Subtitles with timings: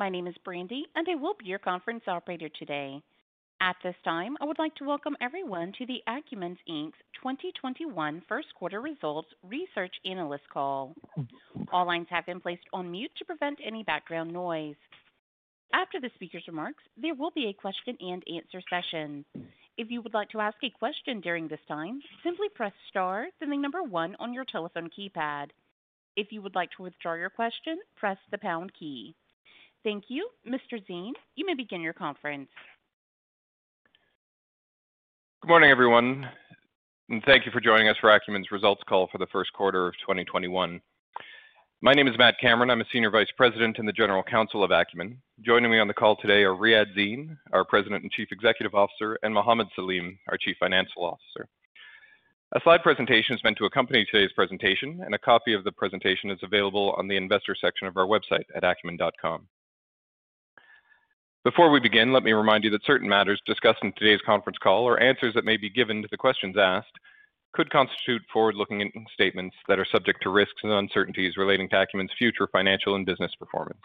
[0.00, 3.02] My name is Brandy, and I will be your conference operator today.
[3.60, 8.46] At this time, I would like to welcome everyone to the Akumin Inc.'s 2021 first
[8.54, 10.94] quarter results research analyst call.
[11.70, 14.76] All lines have been placed on mute to prevent any background noise.
[15.74, 19.26] After the speaker's remarks, there will be a question and answer session.
[19.76, 23.50] If you would like to ask a question during this time, simply press star, then
[23.50, 25.48] the number one on your telephone keypad.
[26.16, 29.14] If you would like to withdraw your question, press the pound key.
[29.82, 30.28] Thank you.
[30.46, 30.82] Mr.
[30.88, 32.48] Zine, you may begin your conference.
[35.42, 36.28] Good morning, everyone,
[37.08, 39.94] and thank you for joining us for Akumin's results call for the first quarter of
[40.00, 40.82] 2021.
[41.80, 42.68] My name is Matt Cameron.
[42.68, 45.16] I'm a Senior Vice President and the General Counsel of Akumin.
[45.40, 49.18] Joining me on the call today are Riadh Zine, our President and Chief Executive Officer,
[49.22, 51.48] and Mohamed Saleem, our Chief Financial Officer.
[52.54, 56.30] A slide presentation is meant to accompany today's presentation, and a copy of the presentation
[56.30, 59.46] is available on the investor section of our website at akumin.com.
[61.42, 64.84] Before we begin, let me remind you that certain matters discussed in today's conference call
[64.84, 66.92] or answers that may be given to the questions asked
[67.54, 72.46] could constitute forward-looking statements that are subject to risks and uncertainties relating to Akumin's future
[72.52, 73.80] financial and business performance.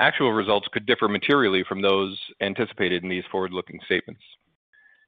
[0.00, 4.22] Actual results could differ materially from those anticipated in these forward-looking statements.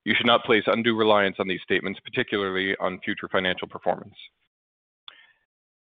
[0.05, 4.15] You should not place undue reliance on these statements, particularly on future financial performance.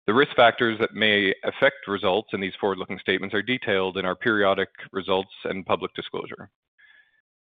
[0.08, 4.16] The risk factors that may affect results in these forward-looking statements are detailed in our
[4.16, 6.50] periodic results and public disclosure.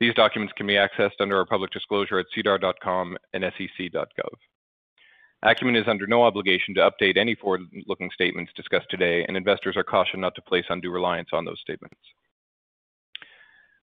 [0.01, 4.35] These documents can be accessed under our public disclosure at sedar.com and sec.gov.
[5.45, 9.85] Akumin is under no obligation to update any forward-looking statements discussed today, and investors are
[9.85, 11.97] cautioned not to place undue reliance on those statements.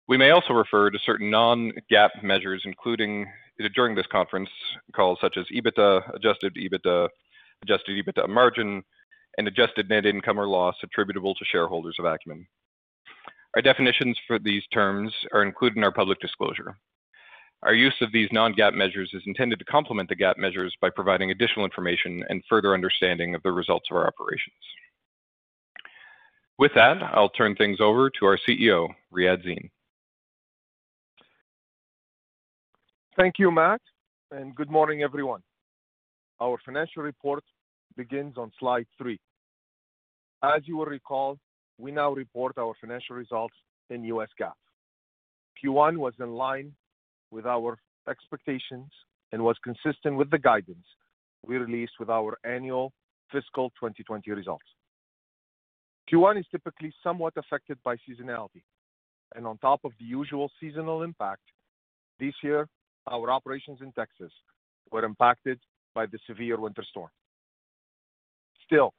[0.09, 3.27] We may also refer to certain non-GAAP measures, including
[3.75, 4.51] during this conference
[4.95, 7.09] call, such as EBITDA, adjusted EBITDA,
[7.63, 8.83] adjusted EBITDA margin,
[9.39, 12.47] and adjusted net income or loss attributable to shareholders of Akumin.
[13.57, 16.77] Our definitions for these terms are included in our public disclosure.
[17.63, 21.31] Our use of these non-GAAP measures is intended to complement the GAAP measures by providing
[21.31, 24.55] additional information and further understanding of the results of our operations.
[26.59, 29.71] With that, I'll turn things over to our CEO, Riadh Zine.
[33.17, 33.81] Thank you, Matt,
[34.31, 35.43] and good morning, everyone.
[36.45, 37.43] Our financial report
[37.97, 39.19] begins on slide three.
[40.43, 41.39] As you will recall,
[41.79, 43.55] we now report our financial results
[43.89, 44.53] in US GAAP.
[45.59, 46.75] Q1 was in line
[47.31, 47.79] with our
[48.11, 48.91] expectations
[49.33, 50.85] and was consistent with the guidance
[51.47, 52.93] we released with our annual
[53.33, 54.67] fiscal 2020 results.
[56.13, 58.65] Q1 is typically somewhat affected by seasonality,
[59.35, 61.47] and on top of the usual seasonal impact,
[62.21, 62.69] this year,
[63.11, 64.33] our operations in Texas
[64.93, 65.59] were impacted
[65.95, 67.11] by the severe winter storm.
[68.65, 68.93] Still,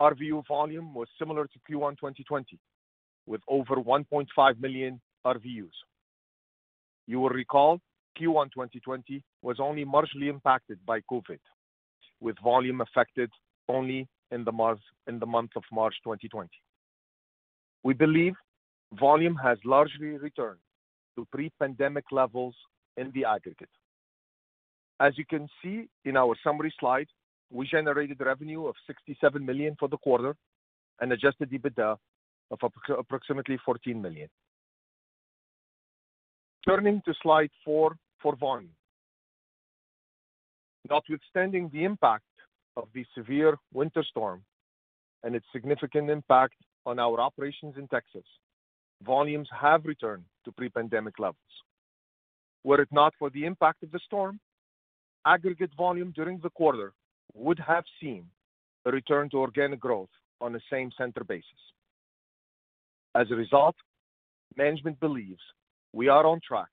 [0.00, 2.58] RVU volume was similar to Q1 2020,
[3.26, 5.76] with over 1.5 million RVUs.
[7.06, 7.80] You will recall
[8.18, 11.38] Q1 2020 was only marginally impacted by COVID,
[12.20, 13.30] with volume affected
[13.68, 16.48] only in the month of March 2020.
[17.84, 18.34] We believe
[18.98, 20.58] volume has largely returned
[21.16, 22.54] to pre-pandemic levels
[22.96, 23.68] in the aggregate.
[24.98, 27.08] As you can see in our summary slide,
[27.50, 30.34] we generated revenue of 67 million for the quarter
[31.00, 31.96] and adjusted EBITDA
[32.50, 32.58] of
[32.98, 34.28] approximately 14 million.
[36.66, 38.70] Turning to slide four for volume.
[40.88, 42.24] Notwithstanding the impact
[42.76, 44.42] of the severe winter storm
[45.22, 46.54] and its significant impact
[46.86, 48.24] on our operations in Texas,
[49.04, 51.36] volumes have returned to pre-pandemic levels.
[52.64, 54.40] Were it not for the impact of the storm,
[55.26, 56.92] aggregate volume during the quarter
[57.34, 58.24] would have seen
[58.86, 60.08] a return to organic growth
[60.40, 61.62] on a same-center basis.
[63.14, 63.74] As a result,
[64.56, 65.40] management believes
[65.92, 66.68] we are on track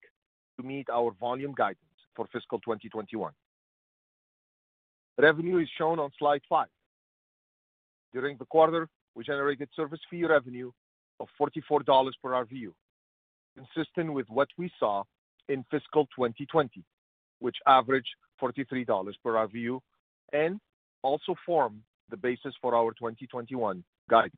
[0.57, 1.79] to meet our volume guidance
[2.15, 3.31] for fiscal 2021.
[5.17, 6.67] Revenue is shown on slide five.
[8.13, 10.71] During the quarter, we generated service fee revenue
[11.19, 12.73] of $44 per RVU,
[13.55, 15.03] consistent with what we saw
[15.49, 16.83] in fiscal 2020,
[17.39, 19.79] which averaged $43 per RVU
[20.33, 20.59] and
[21.01, 24.35] also form the basis for our 2021 guidance.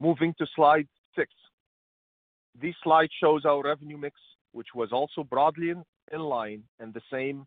[0.00, 1.30] Moving to slide six.
[2.60, 4.16] This slide shows our revenue mix,
[4.52, 5.72] which was also broadly
[6.12, 7.46] in line and the same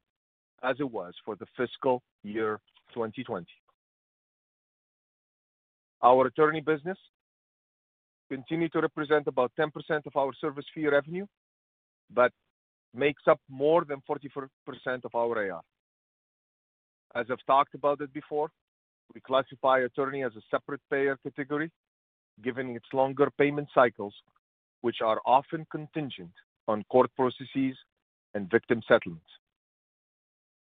[0.64, 2.60] as it was for the fiscal year
[2.94, 3.46] 2020.
[6.02, 6.98] Our attorney business
[8.30, 9.72] continued to represent about 10%
[10.06, 11.26] of our service fee revenue,
[12.14, 12.32] but
[12.94, 14.48] makes up more than 44%
[15.06, 15.62] of our AR.
[17.16, 18.50] As I've talked about it before,
[19.14, 21.72] we classify attorney as a separate payer category,
[22.44, 24.14] given its longer payment cycles,
[24.82, 26.32] which are often contingent
[26.68, 27.76] on court processes
[28.36, 29.26] and victim settlements.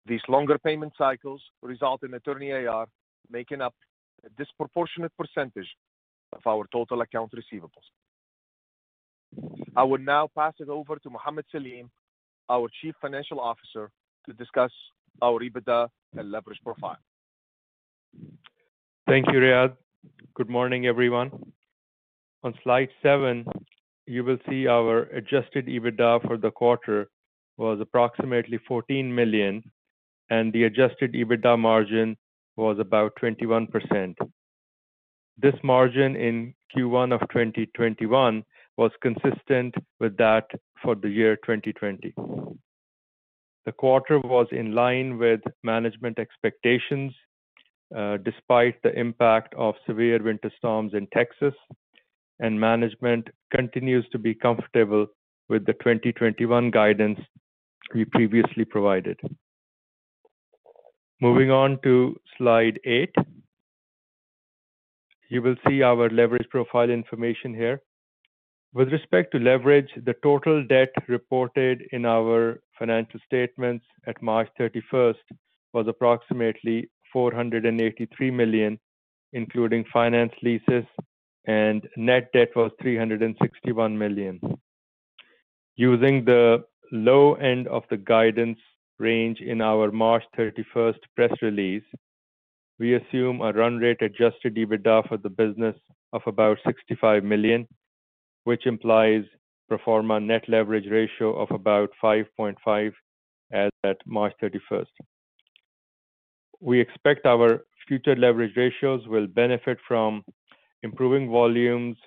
[0.05, 2.87] These longer payment cycles result in attorney AR
[3.29, 3.75] making up
[4.25, 5.67] a disproportionate percentage
[6.33, 7.87] of our total accounts receivables.
[9.75, 11.89] I will now pass it over to Mohammed Saleem,
[12.49, 13.89] our Chief Financial Officer,
[14.25, 14.71] to discuss
[15.21, 16.97] our EBITDA and leverage profile.
[19.07, 19.75] Thank you, Riadh.
[20.35, 21.31] Good morning, everyone.
[22.43, 23.45] On slide seven,
[24.05, 27.09] you will see our adjusted EBITDA for the quarter
[27.57, 29.63] was approximately 14 million,
[30.29, 32.15] and the adjusted EBITDA margin
[32.55, 34.15] was about 21%.
[35.37, 38.43] This margin in Q1 of 2021
[38.77, 40.45] was consistent with that
[40.83, 42.13] for the year 2020.
[43.65, 47.13] The quarter was in line with management expectations,
[47.95, 51.53] uh, despite the impact of severe winter storms in Texas,
[52.39, 55.07] and management continues to be comfortable
[55.49, 57.19] with the 2021 guidance
[57.93, 59.19] we previously provided.
[61.19, 63.15] Moving on to slide eight.
[65.29, 67.81] You will see our leverage profile information here.
[68.73, 75.15] With respect to leverage, the total debt reported in our financial statements at March 31st
[75.73, 78.79] was approximately 483 million,
[79.33, 80.85] including finance leases,
[81.45, 84.39] and net debt was 361 million.
[85.75, 88.59] Using the low end of the guidance
[88.99, 91.83] range in our March 31st press release,
[92.79, 95.75] we assume a run rate adjusted EBITDA for the business
[96.13, 97.67] of about $65 million,
[98.47, 99.23] which implies
[99.67, 102.93] pro forma net leverage ratio of about 5.5
[103.51, 104.93] as at March 31st.
[106.61, 110.23] We expect our future leverage ratios will benefit from
[110.81, 111.97] improving volumes,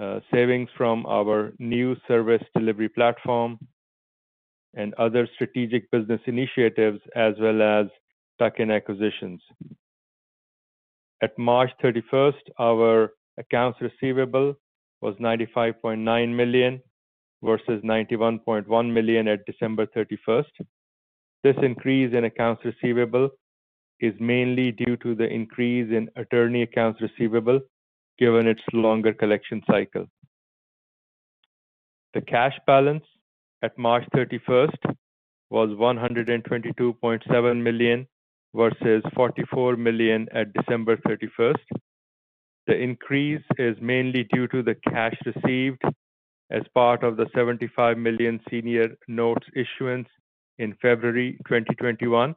[0.00, 3.58] uh, savings from our new service delivery platform,
[4.74, 7.86] and other strategic business initiatives, as well as
[8.38, 9.40] tuck-in acquisitions.
[11.20, 14.54] At March 31st, our accounts receivable
[15.00, 16.82] was 95.9 million
[17.42, 20.66] versus 91.1 million at December 31st.
[21.44, 23.30] This increase in accounts receivable
[24.00, 27.60] is mainly due to the increase in attorney accounts receivable,
[28.18, 30.06] given its longer collection cycle.
[32.14, 33.04] The cash balance
[33.62, 34.94] at March 31st
[35.50, 38.06] was 122.7 million
[38.54, 41.54] versus 44 million at December 31st.
[42.68, 45.80] The increase is mainly due to the cash received
[46.50, 50.06] as part of the 75 million senior notes issuance
[50.58, 52.36] in February 2021,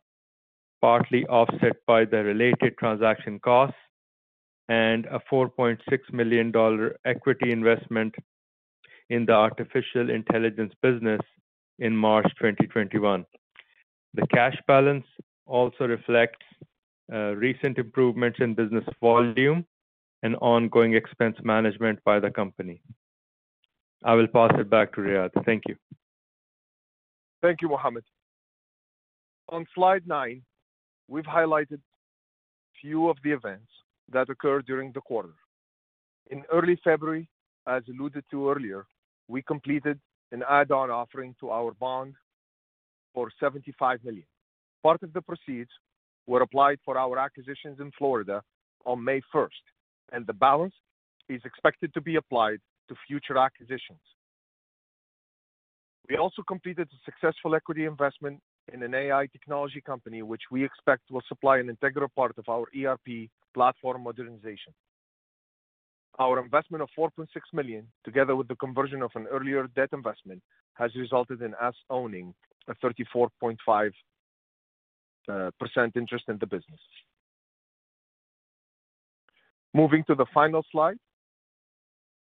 [0.82, 3.76] partly offset by the related transaction costs
[4.70, 5.80] and a $4.6
[6.14, 6.54] million
[7.04, 8.16] equity investment
[9.10, 11.20] in the artificial intelligence business
[11.80, 13.26] in March 2021.
[14.14, 15.06] The cash balance
[15.46, 16.46] also reflects
[17.12, 19.66] uh, recent improvements in business volume
[20.24, 22.82] and ongoing expense management by the company.
[24.04, 25.46] I will pass it back to Riadh.
[25.46, 25.76] Thank you.
[27.42, 28.04] Thank you, Mohammed.
[29.50, 30.44] On slide nine,
[31.08, 31.80] we've highlighted
[32.80, 33.70] few of the events
[34.12, 35.34] that occurred during the quarter.
[36.30, 37.28] In early February,
[37.68, 38.86] as alluded to earlier,
[39.28, 40.00] we completed
[40.32, 42.16] an add-on offering to our bond
[43.14, 44.26] for 75 million.
[44.84, 45.70] Part of the proceeds
[46.28, 48.42] were applied for our acquisitions in Florida
[48.86, 49.64] on May 1st,
[50.12, 50.74] and the balance
[51.30, 54.00] is expected to be applied to future acquisitions.
[56.10, 58.42] We also completed a successful equity investment
[58.74, 62.66] in an AI technology company, which we expect will supply an integral part of our
[62.78, 64.74] ERP platform modernization.
[66.20, 70.42] Our investment of 4.6 million, together with the conversion of an earlier debt investment,
[70.74, 72.34] has resulted in us owning
[72.68, 73.92] a 34.5%
[75.96, 76.80] interest in the business.
[79.74, 80.98] Moving to the final slide.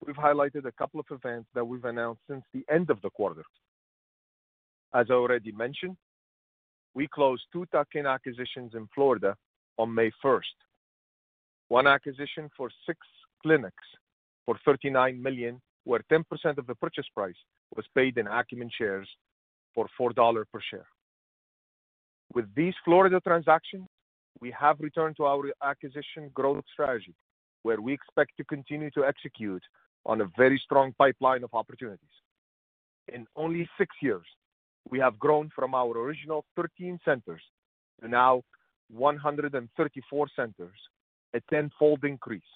[0.05, 3.43] We've highlighted a couple of events that we've announced since the end of the quarter.
[4.93, 5.97] As I already mentioned,
[6.95, 9.35] we closed two tuck-in acquisitions in Florida
[9.77, 10.57] on May 1st.
[11.67, 12.99] One acquisition for six
[13.43, 13.83] clinics
[14.45, 16.23] for 39 million, where 10%
[16.57, 17.35] of the purchase price
[17.75, 19.07] was paid in Akumin shares
[19.75, 20.87] for $4 per share.
[22.33, 23.87] With these Florida transactions,
[24.41, 27.13] we have returned to our acquisition growth strategy,
[27.67, 29.63] where we expect to continue to execute
[30.05, 32.15] on a very strong pipeline of opportunities.
[33.15, 34.25] In only six years,
[34.89, 37.41] we have grown from our original 13 centers
[37.99, 38.41] to now
[38.89, 40.79] 134 centers,
[41.33, 42.51] a tenfold increase.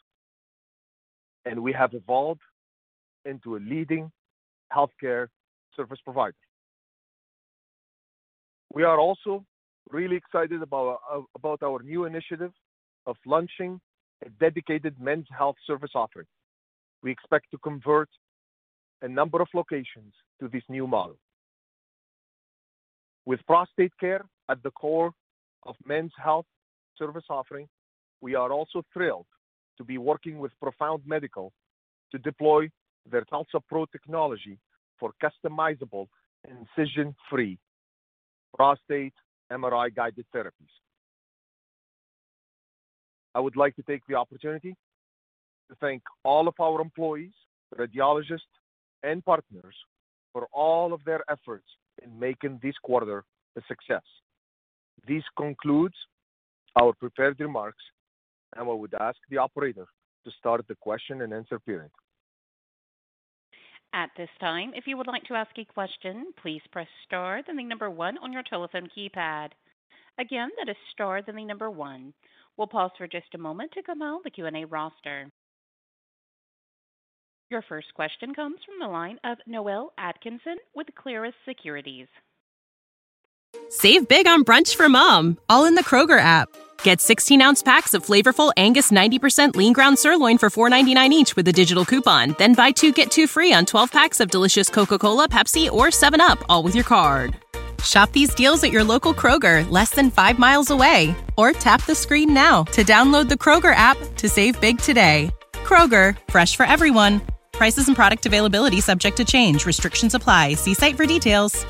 [1.43, 2.39] And we have evolved
[3.25, 4.09] into a leading
[4.73, 5.27] healthcare
[5.75, 6.37] service provider.
[8.73, 9.43] We are also
[9.89, 12.53] really excited about our new initiative
[13.05, 13.81] of launching
[14.25, 16.27] a dedicated men's health service offering.
[17.03, 18.09] We expect to convert
[19.01, 21.17] a number of locations to this new model.
[23.25, 25.11] With prostate care at the core
[25.63, 26.45] of men's health
[26.97, 27.67] service offering,
[28.21, 29.25] we are also thrilled
[29.77, 31.51] to be working with Profound Medical
[32.11, 32.69] to deploy
[33.09, 34.59] their TULSA-PRO technology
[34.99, 36.07] for customizable
[36.47, 37.57] incision-free
[38.55, 39.13] prostate
[39.51, 40.73] MRI-guided therapies.
[43.33, 44.75] I would like to take the opportunity
[45.69, 47.31] to thank all of our employees,
[47.77, 48.51] radiologists,
[49.03, 49.75] and partners
[50.33, 51.65] for all of their efforts
[52.03, 53.23] in making this quarter
[53.57, 54.03] a success.
[55.07, 55.95] This concludes
[56.79, 57.83] our prepared remarks,
[58.55, 59.87] and I would ask the operator
[60.25, 61.91] to start the question and answer period.
[63.93, 67.57] At this time, if you would like to ask a question, please press star, then
[67.57, 69.49] the number one on your telephone keypad.
[70.17, 72.13] Again, that is star, then the number one.
[72.61, 75.31] We'll pause for just a moment to compile the Q&A roster.
[77.49, 82.05] Your first question comes from the line of Noel Atkinson with Clarus Securities.
[83.69, 86.49] Save big on brunch for mom, all in the Kroger app.
[86.83, 91.53] Get 16-ounce packs of flavorful Angus 90% lean ground sirloin for $4.99 each with a
[91.53, 92.35] digital coupon.
[92.37, 96.45] Then buy two get two free on 12 packs of delicious Coca-Cola, Pepsi, or 7UP,
[96.47, 97.35] all with your card.
[97.83, 101.15] Shop these deals at your local Kroger, less than five miles away.
[101.37, 105.31] Or tap the screen now to download the Kroger app to save big today.
[105.63, 107.21] Kroger, fresh for everyone.
[107.53, 109.65] Prices and product availability subject to change.
[109.65, 110.55] Restrictions apply.
[110.55, 111.65] See site for details.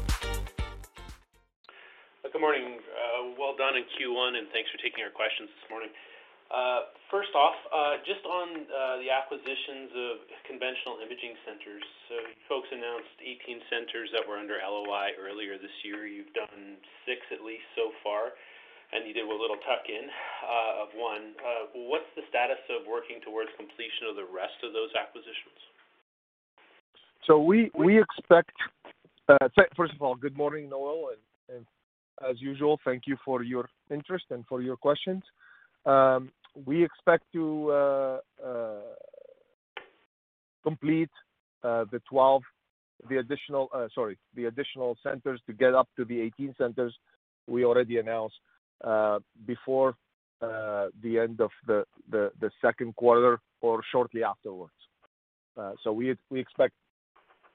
[2.23, 2.79] Good morning.
[2.79, 5.89] Uh, well done in Q1, and thanks for taking our questions this morning.
[6.49, 6.79] Uh,
[7.11, 11.83] First off, uh, just on uh, the acquisitions of conventional imaging centers.
[12.07, 12.15] So
[12.47, 16.07] folks announced 18 centers that were under LOI earlier this year.
[16.07, 18.31] You've done six at least so far,
[18.95, 21.35] and you did a little tuck-in uh, of one.
[21.91, 25.59] What's the status of working towards completion of the rest of those acquisitions?
[27.27, 28.55] So we we expect.
[29.75, 31.11] First of all, good morning, Noel,
[31.51, 31.67] and
[32.23, 35.23] as usual, thank you for your interest and for your questions.
[35.85, 38.79] Um, We expect to uh, uh,
[40.63, 41.09] complete
[41.63, 41.85] uh
[43.09, 46.95] the additional uh, sorry, the additional centers to get up to the 18 centers
[47.47, 48.39] we already announced
[49.45, 49.95] before
[50.39, 54.73] the end of the second quarter or shortly afterwards.
[55.83, 56.73] So we we expect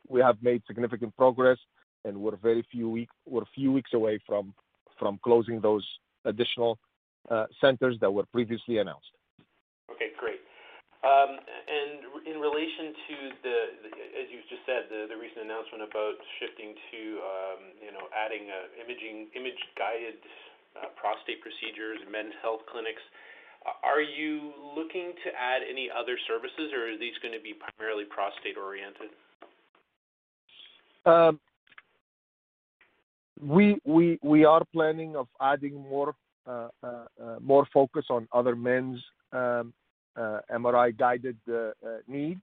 [0.09, 1.59] we have made significant progress,
[2.05, 4.55] and we're very few week we're a few weeks away from
[4.99, 5.87] from closing those
[6.25, 6.79] additional
[7.61, 9.11] centers that were previously announced.
[9.90, 10.40] Okay, great.
[11.04, 13.16] Um, and in relation to
[13.47, 13.59] the,
[14.18, 17.00] as you just said, the recent announcement about shifting to,
[17.78, 20.18] you know, adding uh, imaging, image-guided
[20.99, 23.02] prostate procedures, men's health clinics,
[23.83, 29.11] are you looking to add any other services, or are these gonna be primarily prostate-oriented?
[33.40, 36.14] We we, we are planning of adding more
[36.47, 39.75] Uh, uh, uh, focus on other men's um,
[40.17, 41.37] MRI-guided
[42.07, 42.41] needs.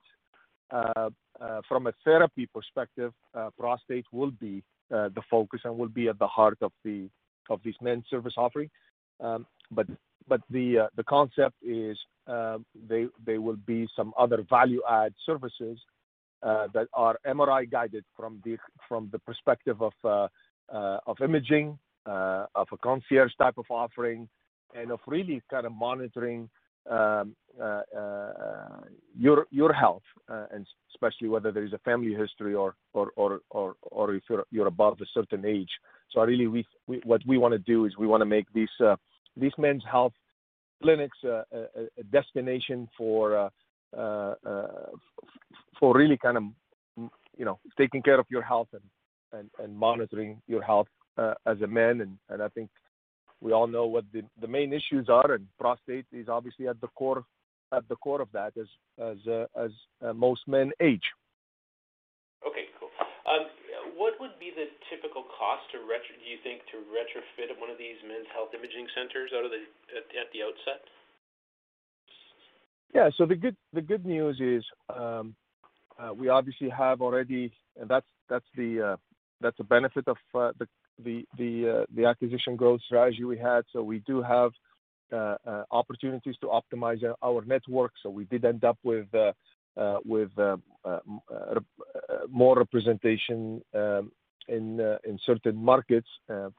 [0.70, 3.14] From a therapy perspective,
[3.58, 7.10] prostate will be the focus and will be at the heart of the
[7.50, 8.70] of this men's service offering.
[9.20, 9.88] Um but
[10.28, 15.80] but the the concept is, um, there will be some other value-add services
[16.42, 18.58] that are MRI-guided from the
[18.90, 19.94] from the perspective of
[20.70, 24.28] of imaging, of a concierge type of offering,
[24.76, 26.50] and of really kind of monitoring
[26.90, 27.24] uh,
[27.62, 27.82] uh,
[29.18, 33.40] your your health, uh, and especially whether there is a family history or or or
[33.52, 35.70] or, or if you're you're above a certain age.
[36.12, 38.70] So really, we, we what we wanna do is we wanna make these
[39.38, 40.14] these men's health
[40.82, 43.50] clinics a destination for
[45.80, 46.44] for really kind of,
[47.38, 48.82] you know, taking care of your health and
[49.40, 52.02] and, and monitoring your health Uh, as a man.
[52.02, 52.72] And, and I think
[53.40, 56.88] we all know what the the main issues are, and prostate is obviously at the
[56.96, 57.24] core
[57.72, 58.66] at the core of that as
[58.98, 59.70] as uh, as
[60.02, 61.06] uh, most men age.
[62.42, 62.90] Okay, cool.
[63.30, 63.46] Um,
[63.96, 67.78] what would be the typical cost to retro, do you think, to retrofit one of
[67.78, 69.62] these men's health imaging centers out of the
[70.18, 70.82] at the outset?
[72.96, 73.12] Yeah.
[73.18, 75.36] So the good the good news is, um,
[76.18, 77.54] we obviously have already.
[77.80, 78.98] And that's that's the
[79.42, 80.68] that's a benefit of the
[81.00, 83.64] Uh, acquisition growth strategy we had.
[83.72, 84.52] So we do have
[85.12, 87.92] uh, uh, opportunities to optimize our network.
[88.02, 89.08] So we did end up with
[92.30, 94.12] more representation um,
[94.48, 96.08] in certain markets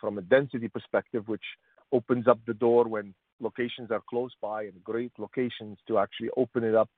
[0.01, 1.45] from a density perspective, which
[1.93, 6.65] opens up the door when locations are close by and great locations to actually open
[6.65, 6.91] it up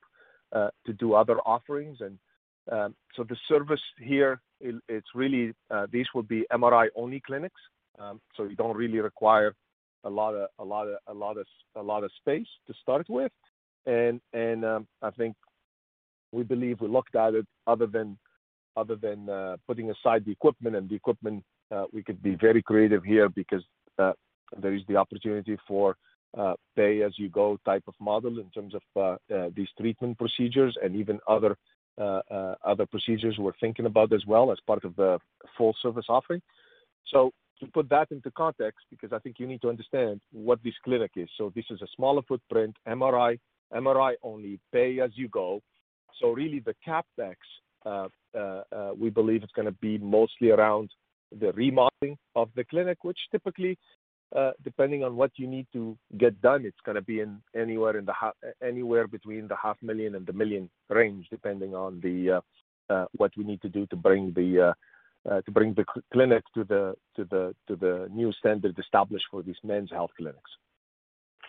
[0.52, 1.99] to do other offerings.
[2.70, 2.94] Um,
[3.25, 7.61] the service here, it's really uh, these will be MRI-only clinics.
[7.99, 9.54] Um, so you don't really require
[10.04, 13.32] a lot of space to start with.
[13.87, 14.20] And
[14.64, 15.37] um, I think
[16.32, 18.18] we believe we looked at it other than
[18.76, 23.28] uh, putting aside the equipment and the equipment, uh, we could be very creative here
[23.28, 23.62] because
[23.99, 25.96] there is the opportunity for
[26.76, 29.18] pay-as-you-go type of model in terms of
[29.54, 31.56] these treatment procedures and even other
[31.99, 35.19] Uh, uh, procedures we're thinking about as well as part of the
[35.57, 36.43] full service offering.
[37.12, 40.75] So to put that into context, because I think you need to understand what this
[40.85, 41.29] clinic is.
[41.38, 43.38] So this is a smaller footprint, MRI
[43.75, 45.61] MRI only, pay-as-you-go.
[46.21, 47.37] So really the CapEx,
[47.85, 48.09] uh,
[48.99, 50.91] we believe it's gonna be mostly around
[51.41, 53.79] the remodeling of the clinic, which typically,
[54.35, 58.04] Uh, depending on what you need to get done, it's gonna be in anywhere in
[58.04, 62.33] the ha- anywhere between the half million and the 1 million range, depending on the
[62.33, 62.40] uh
[62.88, 64.75] uh, what we need to do to bring the uh,
[65.26, 69.42] uh, to bring the clinic to the to the to the new standard established for
[69.42, 70.50] these men's health clinics.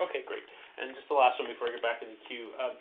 [0.01, 0.45] Okay, great.
[0.81, 2.53] And just the last one before I get back in the queue.
[2.61, 2.73] Um,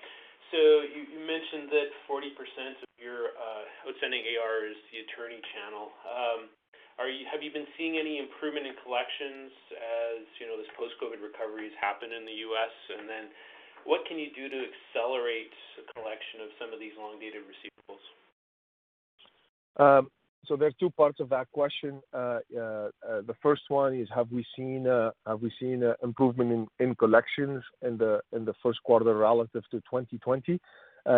[0.52, 3.34] so you mentioned that 40% of your
[3.88, 5.90] outstanding AR is the attorney channel.
[6.06, 6.40] Um,
[6.96, 11.76] Have you been seeing any improvement in collections as, you know, this post-COVID recovery has
[11.76, 12.74] happened in the U.S.?
[12.96, 13.24] And then
[13.84, 18.04] what can you do to accelerate the collection of some of these long-dated receivables?
[19.76, 20.08] Um,
[20.46, 22.00] so there are two parts of that question.
[22.14, 25.94] Uh, uh, uh, the first one is, have we seen uh have we seen uh
[26.02, 30.60] improvement in collections in the in the first quarter relative to 2020?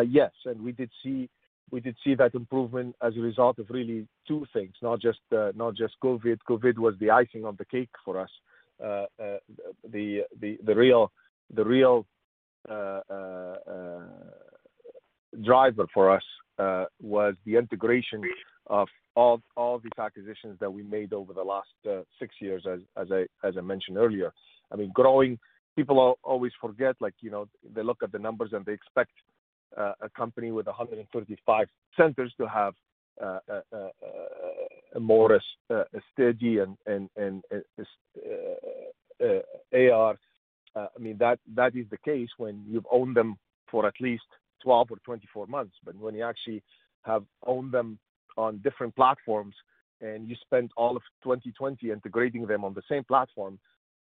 [0.07, 0.33] Yes.
[0.45, 1.29] And we did see
[1.71, 6.39] that improvement as a result of really two things, not just uh, not just COVID.
[6.49, 8.31] COVID was the icing on the cake for us.
[8.83, 9.39] Uh, uh,
[9.91, 11.11] the the the real
[11.55, 12.07] the real
[15.45, 16.23] driver for us
[17.01, 18.23] was the integration
[18.67, 21.69] of all all these acquisitions that we made over the last
[22.19, 24.33] six years, as as I as I mentioned earlier.
[24.71, 25.39] I mean, growing,
[25.77, 29.13] people always forget, like, you know, they look at the numbers and they expect
[29.77, 32.75] Uh, a company with 135 centers to have
[33.23, 33.89] uh, uh,
[34.95, 35.41] a more
[36.13, 37.11] steady and
[39.73, 40.19] AR.
[40.75, 43.37] Uh I mean, that that is the case when you've owned them
[43.71, 44.25] for at least
[44.63, 45.75] 12 or 24 months.
[45.85, 46.63] But when you actually
[47.03, 47.99] have owned them
[48.37, 49.55] on different platforms
[50.01, 53.59] and you spent all of 2020 integrating them on the same platform,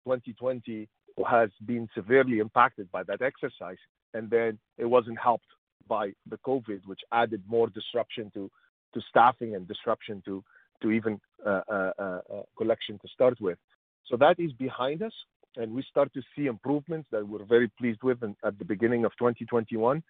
[0.04, 0.88] 2020
[1.24, 3.78] has been severely impacted by that exercise.
[4.14, 5.46] And then it wasn't helped
[5.88, 8.50] by the COVID, which added more disruption to
[8.94, 10.42] to staffing and disruption to
[10.82, 12.20] to even uh, uh, uh,
[12.56, 13.58] collection to start with.
[14.06, 15.12] So that is behind us,
[15.56, 19.12] and we start to see improvements that we're very pleased with at the beginning of
[19.18, 20.02] 2021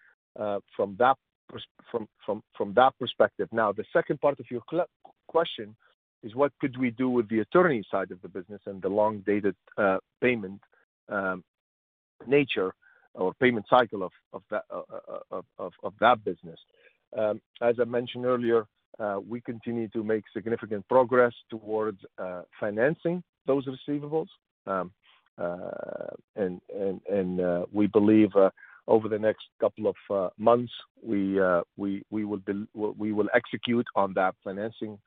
[0.75, 3.49] from that perspective.
[3.51, 4.61] Now, the second part of your
[5.27, 5.75] question
[6.23, 9.55] is what could we do with the attorney side of the business and the long-dated
[10.21, 10.61] payment
[11.09, 11.43] Um,
[12.27, 12.73] nature
[13.13, 16.59] or payment cycle of of, that uh, uh, business.
[17.17, 18.65] Um, as I mentioned earlier,
[18.99, 21.99] uh, we continue to make significant progress towards
[22.59, 24.27] financing those receivables.
[24.67, 24.91] Um,
[26.35, 26.61] and
[27.71, 28.29] we believe
[28.87, 30.71] over the next couple of months,
[31.03, 31.39] we
[31.77, 34.99] we, we, will be, we will execute on that financing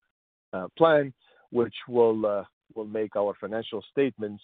[0.76, 1.12] plan,
[1.50, 2.46] which will
[2.88, 4.42] make our financial statements,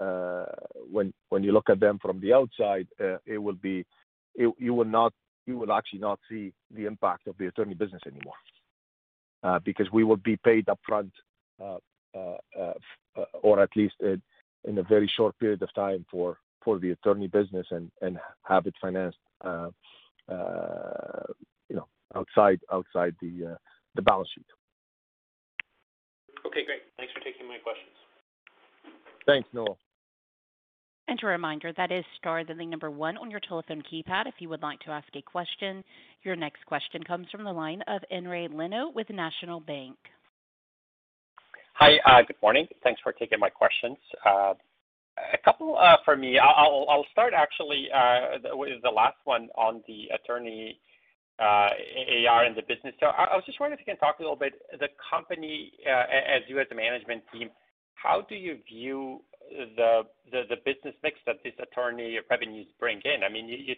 [0.00, 0.44] Uh,
[0.90, 5.12] when you look at them from the outside, uh, you will not
[5.46, 8.34] you will actually not see the impact of the attorney business anymore.
[9.42, 11.10] Uh, because we will be paid upfront,
[13.42, 18.18] or at least in a very short period of time for the attorney business and
[18.44, 19.72] have it financed, you
[21.70, 22.60] know, outside
[23.20, 23.56] the
[24.02, 24.46] balance sheet.
[26.46, 26.82] Okay, great.
[26.96, 28.01] Thanks for taking my questions.
[29.26, 29.78] Thanks, Noel.
[31.08, 34.34] And a reminder, that is star then the number one on your telephone keypad if
[34.38, 35.82] you would like to ask a question.
[36.22, 39.96] Your next question comes from the line of Endri Leno with National Bank.
[41.74, 42.68] Hi, uh, good morning.
[42.84, 43.96] Thanks for taking my questions.
[44.24, 44.54] Uh,
[45.34, 46.38] a couple uh, for me.
[46.38, 47.88] I'll start actually
[48.52, 50.78] with the last one on the attorney
[51.40, 52.94] AR and the business.
[53.00, 56.42] So I was just wondering if you can talk a little bit, the company, as
[56.48, 57.50] you as a management team,
[58.02, 59.20] how do you view
[59.76, 63.22] the business mix that this attorney revenues bring in?
[63.22, 63.74] I mean, you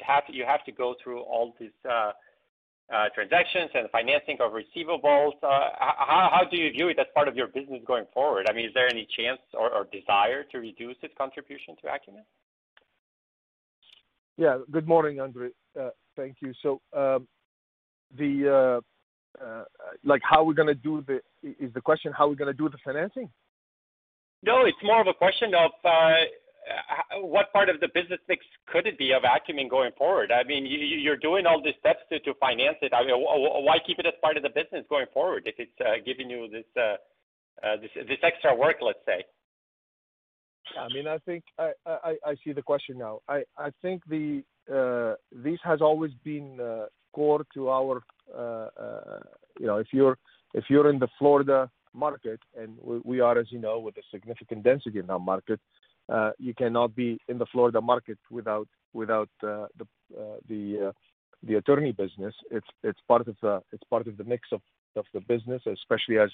[0.47, 1.71] have to go through all these
[3.15, 5.33] transactions and financing of receivables.
[5.43, 8.47] How do you view it as part of your business going forward?
[8.49, 12.25] I mean, is there any chance or desire to reduce its contribution to Akumin?
[14.37, 14.59] Yeah.
[14.71, 15.51] Good morning, Endri.
[16.17, 16.53] Thank you.
[16.63, 17.27] So um
[18.21, 18.81] uh uh
[19.43, 19.65] uh
[20.05, 23.29] like how we're gonna do the is the question how we're gonna do the financing?
[24.47, 28.87] No, it's more of a question of uh, what part of the business mix could
[28.87, 30.31] it be of Akumin going forward?
[30.31, 32.93] I mean, you're doing all these steps to finance it.
[32.95, 35.95] I mean, why keep it as part of the business going forward if it's uh,
[36.05, 39.25] giving you uh, this extra work, let's say?
[40.79, 43.21] I mean, I think I see the question now.
[43.29, 43.45] I
[43.81, 46.59] think this has always been
[47.15, 48.03] core to our,
[49.59, 53.97] you know, if you're in the Florida market, and we are, as you know, with
[53.97, 55.61] a significant density in that market,
[56.39, 59.67] you cannot be in the Florida market without without uh
[60.49, 60.93] the
[61.43, 62.35] the attorney business.
[62.51, 64.61] It's it's part of the it's part of the mix of
[64.97, 66.31] of the business, especially as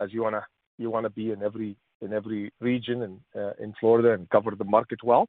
[0.00, 0.44] as you wanna
[0.78, 3.20] you wanna be in every in every region
[3.58, 5.28] in Florida and cover the market well,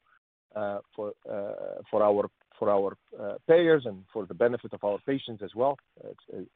[0.55, 4.99] uh for uh for our for our uh payers and for the benefit of our
[5.05, 5.77] patients as well.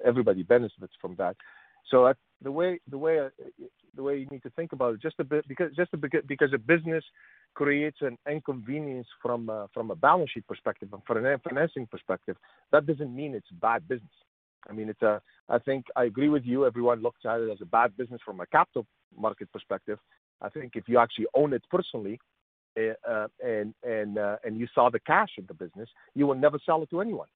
[0.04, 1.36] Everybody benefits from that.
[1.90, 3.20] So I, the way the way
[3.96, 6.54] the way you need to think about it just a bit, because just a because
[6.54, 7.04] a business
[7.54, 12.36] creates an inconvenience from from a balance sheet perspective and from a financing perspective,
[12.72, 14.12] that doesn't mean it's bad business.
[14.70, 15.22] I mean, it's a.
[15.48, 16.66] I think I agree with you.
[16.66, 18.86] Everyone looks at it as a bad business from a capital
[19.18, 20.00] market perspective.
[20.42, 22.20] I think if you actually own it personally,
[22.78, 26.60] uh, and and uh, and you saw the cash in the business, you will never
[26.66, 27.28] sell it to anyone.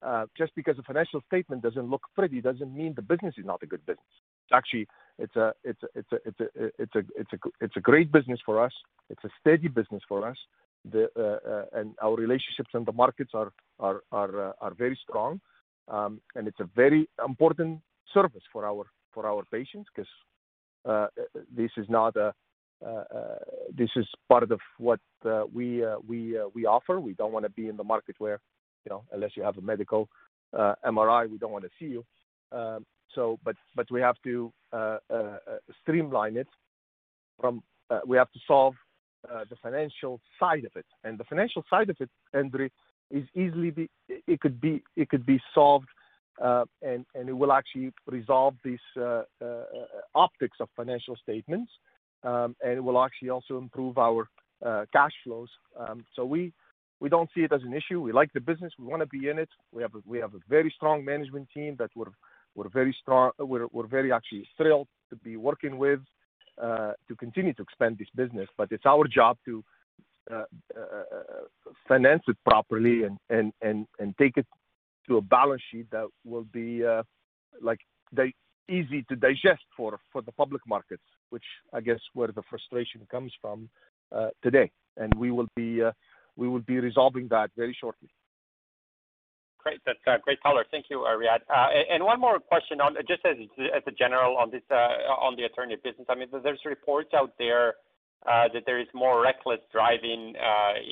[0.00, 3.62] Uh, just because a financial statement doesn't look pretty doesn't mean the business is not
[3.62, 4.06] a good business.
[4.52, 4.86] Actually,
[5.18, 7.38] it's a it's a, it's a, it's a, it's a, it's a,
[7.76, 8.72] a great business for us.
[9.10, 10.36] It's a steady business for us.
[10.94, 13.52] Uh, uh, and our relationships in the markets are
[14.78, 15.40] very strong.
[15.88, 17.80] Um, and it's a very important
[18.14, 18.84] service for our
[19.50, 20.06] patients 'cause
[21.50, 21.70] this
[23.96, 25.00] is part of what
[25.52, 25.84] we
[26.66, 27.00] offer.
[27.00, 28.40] We don't wanna be in the market where,
[28.84, 30.08] you know, unless you have a medical
[30.58, 32.04] uh, MRI, we don't wanna see you.
[32.52, 35.38] Um so but but we have to uh, uh,
[35.82, 36.48] streamline it.
[37.40, 37.62] From.
[38.06, 38.74] We have to solve
[39.50, 40.86] the financial side of it.
[41.04, 42.70] And the financial side of it, Endri,
[43.10, 45.88] it could be it could be solved,
[46.42, 48.86] uh and it will actually resolve these
[50.14, 51.70] optics of financial statements.
[52.22, 54.28] Um and it will actually also improve our
[54.92, 55.50] cash flows.
[55.78, 56.52] Um so we
[57.08, 58.00] don't see it as an issue.
[58.00, 58.72] We like the business.
[58.78, 59.48] We wanna be in it.
[59.72, 62.12] We have a we have a very strong management team that we're
[62.54, 63.30] we're very strong.
[63.38, 66.00] We're we're very actually thrilled to be working with
[66.60, 68.48] uh, to continue to expand this business.
[68.56, 69.62] But it's our job to
[70.28, 70.42] uh,
[70.76, 71.02] uh,
[71.86, 74.46] finance it properly and and and and take it
[75.06, 76.84] to a balance sheet that will be
[77.62, 77.80] like
[78.68, 83.70] easy to digest for the public markets, which I guess where the frustration comes from
[84.42, 84.70] today.
[84.96, 85.80] And we will be
[86.38, 88.08] resolving that very shortly.
[89.58, 89.80] Great.
[89.84, 90.64] That's uh, great color.
[90.70, 91.40] Thank you, uh, Riadh.
[91.52, 93.36] Uh, one more question on just as
[93.86, 96.06] a general on this, on the attorney business.
[96.08, 97.74] I mean, there's reports out there
[98.24, 100.34] that there is more reckless driving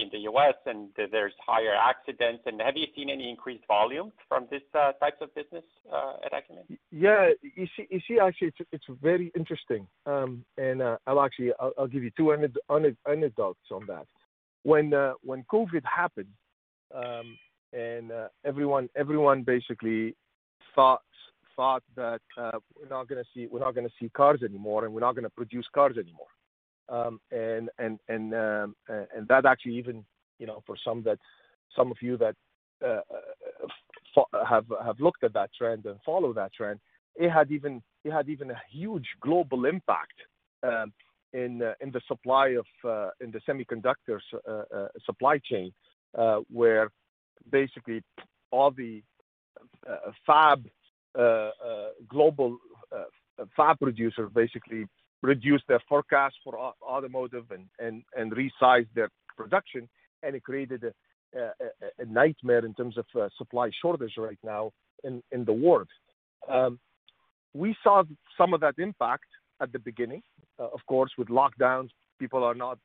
[0.00, 0.54] in the U.S.
[0.66, 2.42] and there's higher accidents.
[2.46, 5.64] And have you seen any increased volume from this types of business
[6.24, 6.76] at Akumin?
[6.90, 7.30] Yeah.
[7.42, 9.86] You see, actually, it's very interesting.
[10.06, 14.06] Um, and I'll actually I'll give you two anecdotes on that.
[14.66, 16.34] When uh, when COVID happened,
[16.92, 17.38] um,
[17.72, 20.16] and uh, everyone everyone basically
[20.74, 21.02] thought
[21.54, 24.92] thought that uh, we're not gonna see we're not going to see cars anymore, and
[24.92, 26.26] we're not gonna produce cars anymore.
[26.88, 30.04] Um, and and and um, and that actually even,
[30.40, 31.20] you know, for some that
[31.76, 32.34] some of you that
[32.82, 36.80] have have looked at that trend and follow that trend,
[37.14, 40.18] it had even a huge global impact
[41.36, 42.00] in uh in the
[42.84, 43.10] uh,
[43.48, 44.18] semiconductor
[44.48, 45.70] uh, uh, supply chain,
[46.48, 46.90] where
[47.50, 48.02] basically
[48.50, 49.02] all the
[50.26, 50.60] fab
[52.08, 52.56] global
[53.56, 54.82] fab producers basically
[55.22, 57.46] reduced their forecast for automotive
[57.78, 59.88] and resized their production,
[60.22, 60.82] and it created
[61.34, 63.04] a nightmare in terms of
[63.36, 64.72] supply shortage right now
[65.04, 65.88] in the world.
[66.48, 66.78] Um,
[67.54, 68.02] we saw
[68.38, 70.22] some of that impact at the beginning.
[70.58, 72.78] Uh, of course, with lockdowns, people are not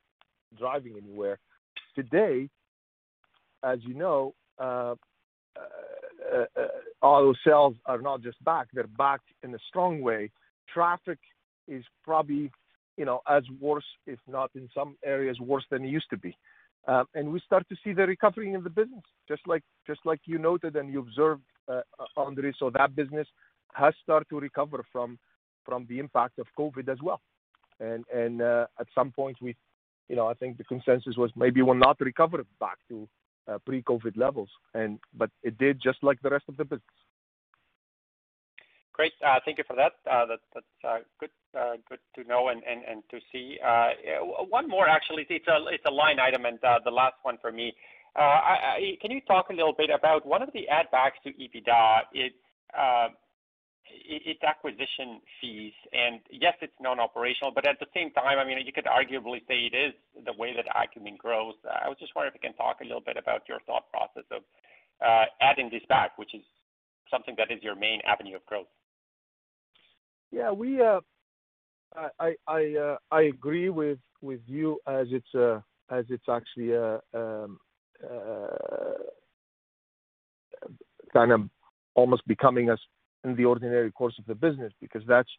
[0.57, 1.39] driving anywhere.
[1.95, 2.49] Today,
[3.63, 4.95] as you know, uh,
[6.33, 6.45] uh,
[7.01, 10.31] auto sales are not just back, they're back in a strong way.
[10.73, 11.19] Traffic
[11.67, 12.51] is probably,
[12.97, 16.35] you know, as worse, if not in some areas, worse than it used to be.
[16.87, 20.19] Um, and we start to see the recovery in the business, just like just like
[20.25, 21.43] you noted and you observed,
[22.17, 22.51] Andre.
[22.57, 23.27] So that business
[23.73, 25.19] has started to recover from
[25.63, 27.21] from the impact of COVID as well.
[27.81, 29.55] And and uh, at some point, we,
[30.07, 33.07] you know, I think the consensus was maybe we'll not recover back to
[33.47, 36.81] uh, pre-COVID levels, and but it did just like the rest of the business.
[38.93, 39.13] Great.
[39.25, 39.93] Uh, Thank you for that.
[40.09, 41.31] uh, That's uh, good
[41.89, 43.57] Good to know and and, and to see.
[44.49, 45.25] One more actually.
[45.29, 47.73] It's a it's a line item and the last one for me.
[48.15, 52.01] Can you talk a little bit about one of the add backs to EBITDA,
[53.93, 55.73] it's acquisition fees.
[55.91, 59.69] And yes, it's non-operational, but at the same time, I mean, you could arguably say
[59.71, 59.93] it is
[60.25, 61.55] the way that Akumin grows.
[61.65, 64.23] I was just wondering if you can talk a little bit about your thought process
[64.31, 64.41] of
[65.41, 66.43] adding this back, which is
[67.09, 68.67] something that is your main avenue of growth.
[70.31, 70.51] Yeah.
[70.51, 70.81] We.
[70.81, 71.01] Uh,
[72.19, 76.99] I I uh, I agree with with you as it's uh, as it's actually a.
[77.13, 77.59] Um,
[81.13, 81.41] kind of
[81.93, 82.79] almost becoming as
[83.23, 85.29] in the ordinary course of the business because that's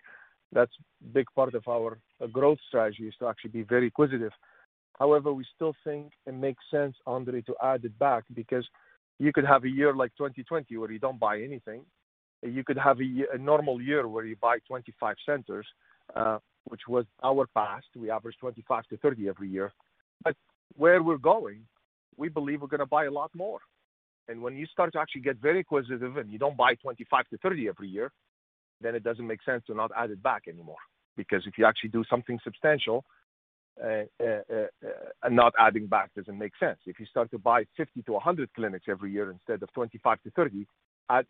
[0.52, 0.72] that's
[1.12, 4.32] big part of our uh, growth strategy is to actually be very acquisitive.
[4.98, 8.66] However, we still think it makes sense, Andre, to add it back because
[9.18, 11.82] you could have a year like 2020 where you don't buy anything.
[12.42, 15.66] You could have a normal year where you buy 25 centers,
[16.14, 17.86] uh, which was our past.
[17.96, 19.72] We average 25 to 30 every year.
[20.22, 20.36] But
[20.76, 21.60] where we're going,
[22.16, 23.60] we believe we're gonna buy a lot more.
[24.28, 27.38] And when you start to actually get very acquisitive and you don't buy 25 to
[27.38, 28.12] 30 every year,
[28.80, 30.76] then it doesn't make sense to not add it back anymore.
[31.16, 33.04] Because if you actually do something substantial,
[33.82, 34.88] uh, uh, uh,
[35.22, 36.78] and not adding back doesn't make sense.
[36.86, 40.30] If you start to buy 50 to 100 clinics every year instead of 25 to
[40.32, 40.66] 30,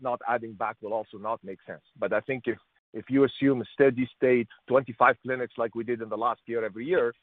[0.00, 1.82] not adding back will also not make sense.
[1.98, 2.44] But I think
[2.92, 6.64] if you assume a steady state, 25 clinics like we did in the last year
[6.64, 7.14] every year,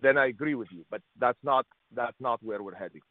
[0.00, 0.84] then I agree with you.
[0.90, 3.02] But that's not, that's not where we're heading.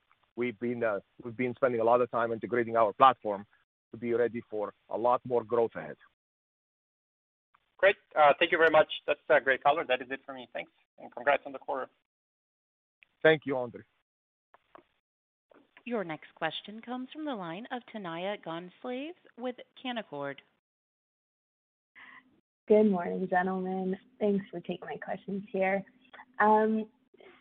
[0.50, 3.46] Uh, we've been spending a lot of time integrating our platform
[3.92, 5.96] to be ready for a lot more growth ahead.
[7.78, 7.96] Great.
[8.16, 8.88] Uh, thank you very much.
[9.08, 9.84] That's a great color.
[9.88, 10.48] That is it for me.
[10.54, 11.88] Thanks, and congrats on the quarter.
[13.24, 13.82] Thank you, Andre.
[15.86, 20.36] Your next question comes from the line of Tania Gonsalves with Canaccord.
[22.68, 23.98] Good morning, gentlemen.
[24.20, 25.84] Thanks for taking my questions here.
[26.40, 26.86] Um,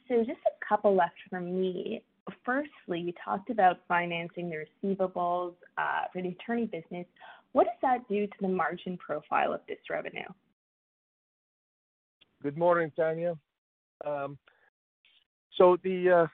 [0.08, 2.02] so just a couple left from me.
[2.44, 7.06] Firstly, you talked about financing the receivables uh, for the attorney business.
[7.52, 10.28] What does that do to the margin profile of this revenue?
[12.42, 13.36] Good morning, Tania.
[14.06, 14.38] Um,
[15.60, 16.24] uh, uh,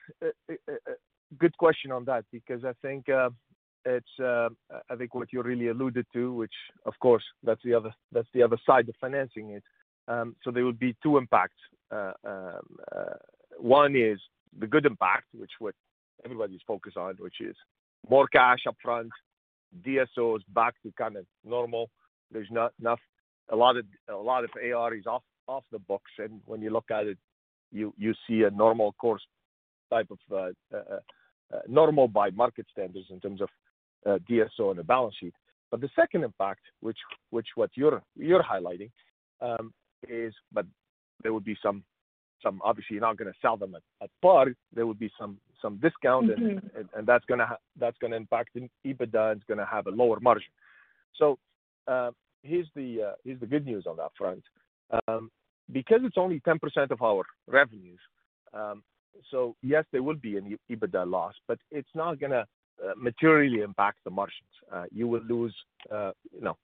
[1.37, 3.05] good question on that because I think
[3.85, 6.53] it's I think what you really alluded to, which
[6.85, 9.63] of course, that's the other side of financing it.
[10.07, 11.59] Um so there would be two impacts.
[11.91, 12.61] Um,
[13.57, 14.19] one is
[14.57, 15.75] the good impact, which what
[16.25, 17.55] everybody's focused on, which is
[18.09, 19.09] more cash upfront,
[19.85, 21.89] DSOs back to kind of normal.
[22.31, 22.99] There's not enough.
[23.49, 26.11] A lot of a lot of AR is off the books.
[26.17, 27.17] And when you look at it,
[27.71, 29.21] you see a normal course
[29.89, 30.99] type of uh, uh,
[31.53, 33.49] uh, normal by market standards in terms of
[34.29, 35.33] DSO on the balance sheet.
[35.71, 36.97] But the second impact, which
[37.29, 38.91] which what you're you're highlighting,
[39.41, 39.73] um,
[40.07, 40.65] is but
[41.23, 41.83] there would be some.
[42.43, 44.47] Some obviously, you're not gonna sell them at at par.
[44.73, 46.29] There would be some some discount.
[46.29, 47.05] Mm-hmm.
[47.05, 50.51] That's gonna ha- that's going to impact EBITDA, and it's gonna have a lower margin.
[51.15, 51.37] So
[51.87, 52.11] uh,
[52.43, 54.43] here's the uh, here's the good news on that front.
[55.07, 55.31] Um,
[55.71, 57.99] Because it's only 10% of our revenues,
[58.53, 58.83] um,
[59.31, 62.45] so yes, there will be an EBITDA loss, but it's not gonna
[62.83, 64.55] uh, materially impact the margins.
[64.91, 65.55] You will lose,
[66.35, 66.57] you know,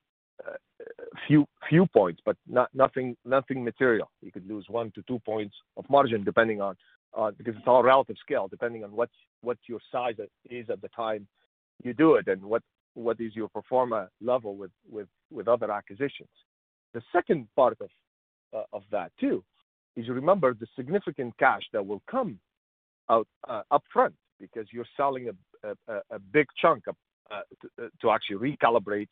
[1.27, 4.09] few few points, but not nothing nothing material.
[4.21, 6.75] You could lose one to two points of margin depending on
[7.17, 9.09] uh, because it's all relative scale, depending on what
[9.41, 10.15] what your size
[10.49, 11.27] is at the time
[11.83, 15.71] you do it and what what is your pro forma level with with with other
[15.71, 16.29] acquisitions.
[16.93, 17.89] The second part of
[18.53, 19.43] uh, of that too
[19.95, 22.39] is you remember the significant cash that will come
[23.09, 25.33] out uh, up front because you're selling a
[26.11, 26.83] a big chunk
[28.01, 29.07] to actually recalibrate.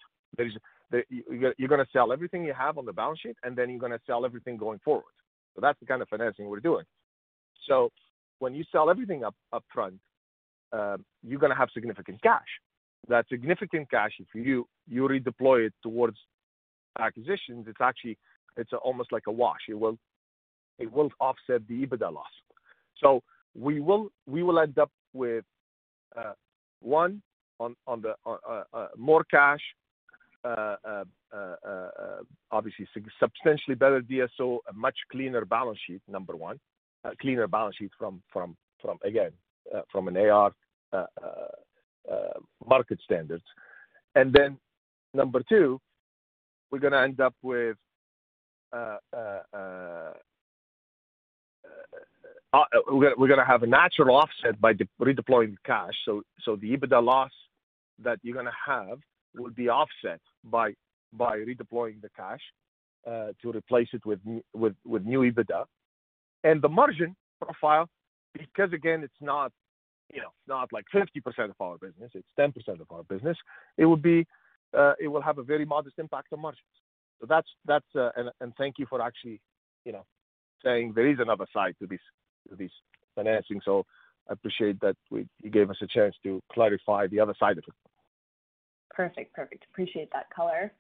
[1.10, 4.26] You're gonna sell everything you have on the balance sheet, and then you're gonna sell
[4.26, 5.14] everything going forward.
[5.56, 6.86] So that's the kind of financing we're doing.
[7.68, 7.92] So
[8.40, 10.00] when you sell everything up upfront,
[10.74, 12.52] um you're gonna have significant cash.
[13.08, 16.18] That significant cash, if you you redeploy it towards
[17.00, 18.18] acquisitions, it's actually
[18.58, 19.62] it's almost like a wash.
[19.70, 19.98] It will
[20.80, 22.34] it will offset the EBITDA loss.
[22.98, 23.22] So
[23.56, 25.46] we will we will end up with
[26.18, 26.34] uh,
[26.82, 27.22] one
[27.60, 29.62] on on the uh, more cash,
[32.52, 32.88] obviously
[33.20, 36.60] substantially better DSO, a much cleaner balance sheet, number one.
[37.04, 39.32] A cleaner balance sheet from from from again
[39.92, 40.54] from an AR
[42.68, 43.44] market standards.
[44.14, 44.60] And then
[45.14, 45.82] number two,
[46.70, 47.76] we're gonna end up with
[48.72, 49.00] we're
[53.28, 55.96] gonna have a natural offset by redeploying cash.
[56.06, 57.32] So so the EBITDA loss
[58.04, 59.00] that you're gonna have
[59.36, 60.74] will be offset by
[61.14, 62.42] by redeploying the cash
[63.42, 64.20] to replace it with
[64.54, 65.66] with with new EBITDA.
[66.44, 67.88] And the margin profile,
[68.34, 69.52] because again, it's not,
[70.14, 73.38] you know, not like 50% of our business, it's 10% of our business,
[73.78, 74.26] it would be
[74.78, 76.76] uh it will have a very modest impact on margins.
[77.20, 77.50] So that's.
[77.66, 79.42] That's uh and thank you for actually,
[79.86, 80.06] you know,
[80.64, 82.00] saying there is another side to this
[82.58, 82.72] this
[83.16, 83.62] financing.
[83.64, 83.86] So
[84.30, 87.74] I appreciate that you gave us a chance to clarify the other side of it.
[88.94, 89.34] Perfect.
[89.34, 89.66] Perfect.
[89.72, 90.72] Appreciate that color.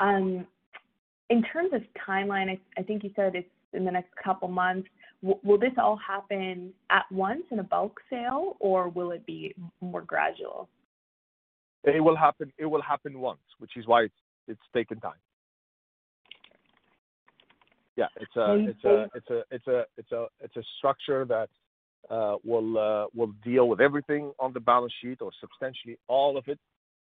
[0.00, 4.88] In terms of timeline, I think you said it's in the next couple months.
[5.22, 10.02] Will this all happen at once in a bulk sale, or will it be more
[10.02, 10.68] gradual?
[11.84, 12.52] It will happen
[13.18, 14.08] once, which is why
[14.46, 15.18] it's taken time.
[17.96, 18.06] Yeah.
[18.16, 19.42] It's uh it's a it's a
[19.96, 21.48] it's a it's a structure that
[22.44, 26.60] will deal with everything on the balance sheet or substantially all of it,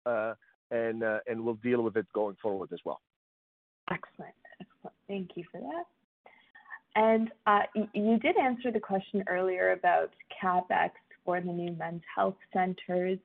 [0.06, 0.34] Uh,
[0.72, 3.00] uh, and we'll deal with it going forward as well.
[3.90, 4.34] Excellent.
[4.60, 4.96] Excellent.
[5.08, 5.84] Thank you for that.
[6.96, 10.10] And uh, you did answer the question earlier about
[10.42, 10.90] CapEx
[11.24, 13.18] for the new men's health centers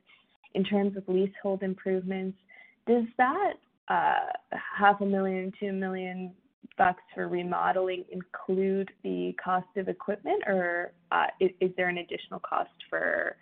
[0.53, 2.37] in terms of leasehold improvements.
[2.85, 3.53] Does that
[3.87, 6.33] half a million, 2 million
[6.77, 10.91] bucks for remodeling include the cost of equipment, or
[11.39, 13.35] is there an additional cost for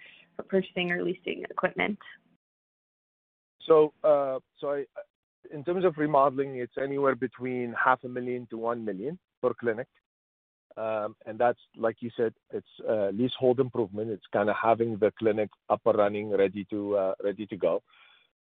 [0.48, 1.98] purchasing or leasing equipment?
[3.70, 4.84] So, uh, so
[5.54, 9.88] in terms of remodeling, it's anywhere between half a million to 1 million per clinic.
[10.76, 14.10] Um, and that's like you said, it's uh, leasehold improvement.
[14.12, 17.82] It's kinda having the clinic up and running, ready to uh, ready to go.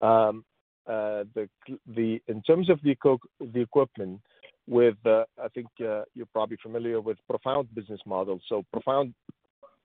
[0.00, 0.44] Um,
[0.86, 1.48] the
[1.86, 2.96] the in terms of the
[3.40, 4.20] the equipment
[4.68, 8.40] with, I think, you're probably familiar with Profound business model.
[8.48, 9.14] So Profound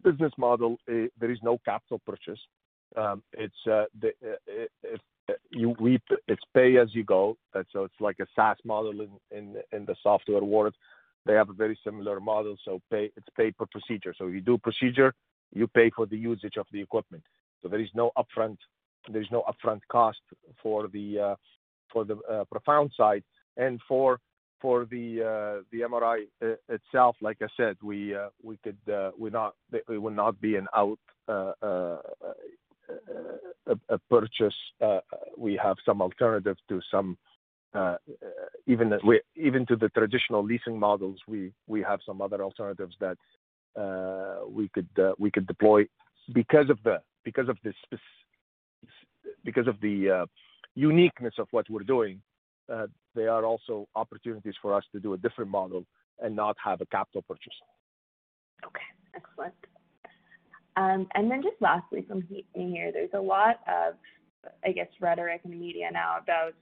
[0.04, 2.40] business model, eh, there is no capital purchase.
[2.98, 3.56] Um, it's
[6.72, 7.38] pay as you go.
[7.72, 10.76] So it's like a SaaS model in in the software world.
[11.26, 14.14] They have a very similar model, so it's pay per procedure.
[14.18, 15.14] So if you do procedure,
[15.54, 17.24] you pay for the usage of the equipment.
[17.62, 18.58] So there is no upfront
[19.12, 20.20] there is no upfront cost
[20.62, 21.36] for the uh
[21.92, 23.24] for the uh Profound side.
[23.58, 24.20] And for
[24.62, 26.26] for the uh the MRI
[26.70, 29.56] itself, like I said, we we could not.
[29.72, 30.56] it will not be
[33.90, 34.56] a purchase.
[34.82, 35.00] Uh,
[35.38, 37.18] we have some alternative to some
[37.74, 37.96] uh, uh,
[38.66, 41.20] even to the traditional leasing models.
[41.28, 41.54] We
[41.88, 43.18] have some other alternatives that
[44.50, 45.86] we could deploy.
[46.34, 46.78] Because of
[49.82, 50.28] the
[50.76, 52.22] uniqueness of what we're doing,
[53.16, 55.86] there are also opportunities for us to do a different model
[56.20, 57.54] and not have a capital purchase.
[58.66, 58.84] Okay.
[59.16, 59.54] Excellent.
[60.78, 61.08] Um,
[61.44, 62.22] just lastly from
[62.54, 63.96] here, there's a lot of,
[64.66, 66.54] I guess, rhetoric in the media now about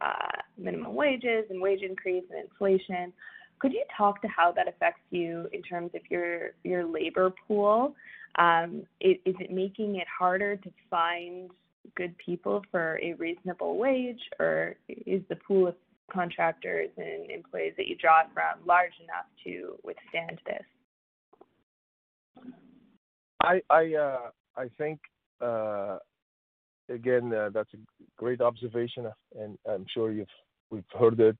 [0.00, 3.12] uh, minimum wages and wage increase and inflation.
[3.58, 7.94] Could you talk to how that affects you in terms of your labor pool?
[8.36, 11.50] Um, is it making it harder to find
[11.96, 15.74] good people for a reasonable wage, or is the pool of
[16.12, 20.64] contractors and employees that you draw from large enough to withstand this?
[23.42, 25.00] I I uh, I think
[25.40, 25.98] uh,
[26.88, 27.78] again uh, that's a
[28.16, 29.06] great observation,
[29.38, 30.26] and I'm sure you've
[30.70, 31.36] we've heard it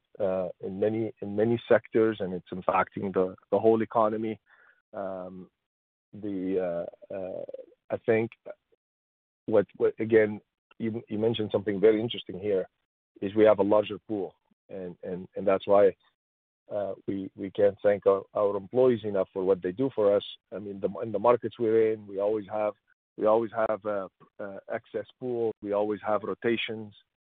[0.60, 4.38] in many in many sectors, and it's impacting the the whole economy.
[4.94, 5.48] Um,
[6.22, 6.86] the
[7.90, 8.30] I think
[9.46, 10.40] what what again
[10.78, 12.68] you you mentioned something very interesting here
[13.20, 14.34] is we have a larger pool
[14.70, 15.94] and and and that's why
[16.74, 20.24] Uh, we we can't thank our employees enough for what they do for us.
[20.54, 22.74] I mean, in the markets we're in, we always have
[23.16, 24.08] we always have uh
[24.38, 25.54] uh excess pool.
[25.62, 26.92] We always have rotations.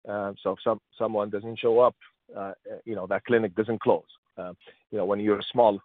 [0.08, 1.96] Uh, so if some someone doesn't show up,
[2.38, 2.54] uh,
[2.86, 4.12] you know, that clinic doesn't close.
[4.38, 5.80] You know, when you're a small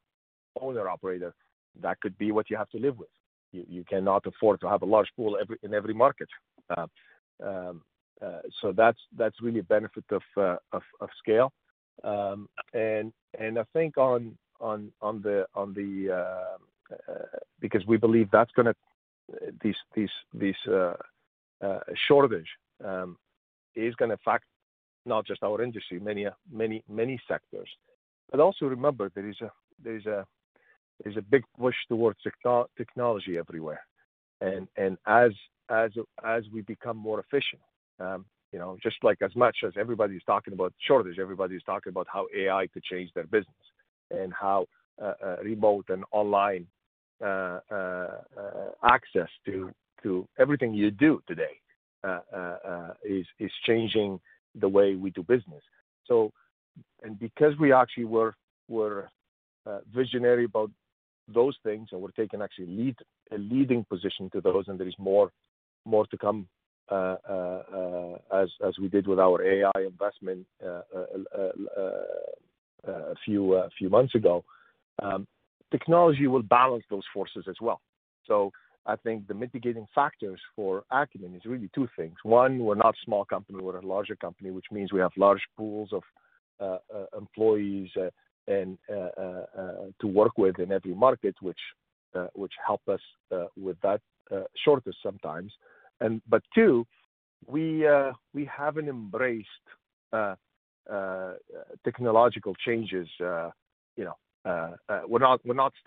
[0.61, 1.35] owner operator,
[1.81, 3.09] that could be what you have to live with.
[3.53, 6.29] you you cannot afford to have a large pool every in every market.
[6.77, 7.83] Um,
[8.61, 10.23] so that's that's really a benefit of
[10.73, 11.53] of scale.
[12.05, 12.49] Um,
[13.59, 15.47] I think on the,
[16.11, 16.57] uh,
[17.13, 18.75] uh, because we believe that's going to,
[19.63, 20.57] this
[22.07, 22.49] shortage
[22.85, 23.17] um,
[23.75, 24.45] is gonna affect
[25.05, 27.69] not just our industry, many many, many sectors.
[28.31, 29.41] But also remember, there is
[29.97, 32.19] a big push towards
[32.77, 33.81] technology everywhere.
[34.41, 35.33] And and as
[36.53, 37.63] we become more efficient,
[38.01, 42.07] um, you know, just like as much as everybody's talking about shortage, everybody's talking about
[42.11, 43.55] how AI could change their business
[44.11, 44.67] and how
[45.01, 46.67] uh, uh, remote and online
[47.25, 47.61] uh,
[48.85, 49.71] access to
[50.03, 51.61] to everything you do today
[53.05, 54.19] is is changing
[54.55, 55.63] the way we do business.
[56.07, 56.33] So,
[57.03, 58.35] and because we actually were
[58.69, 59.09] were
[59.95, 60.71] visionary about
[61.33, 62.97] those things, and we're taking actually lead
[63.31, 65.31] a leading position to those, and there is more
[65.85, 66.49] more to come,
[66.91, 70.81] Uh, uh, uh, as we did with our AI investment a
[73.27, 74.43] few months ago.
[75.03, 75.27] Um,
[75.71, 77.83] technology will balance those forces as well.
[78.27, 78.53] So
[78.87, 82.15] I think the mitigating factors for Akumin is really two things.
[82.23, 85.43] One, we're not a small company, we're a larger company, which means we have large
[85.59, 86.03] pools of
[87.15, 87.91] employees
[88.47, 91.61] and to work with in every market, which
[92.33, 93.03] which help us
[93.59, 94.01] with that
[94.65, 95.53] shortage sometimes.
[96.55, 96.87] Two,
[97.47, 99.49] we uh, we haven't embraced
[100.13, 100.35] uh,
[100.93, 101.35] uh,
[101.85, 104.17] technological changes, you know.
[104.45, 105.41] Uh uh we're not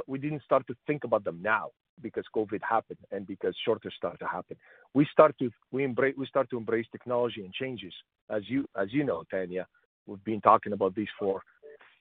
[0.08, 1.70] we didn't start to think about them now
[2.02, 4.58] because COVID happened and because shortage started to happen.
[4.94, 7.94] We start to we embrace we start to embrace technology and changes.
[8.30, 9.66] As you as you know, Tanya,
[10.06, 11.42] we've been talking about this for